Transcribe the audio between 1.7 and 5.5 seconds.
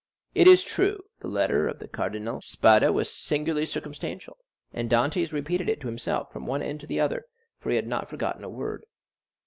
the Cardinal Spada was singularly circumstantial, and Dantès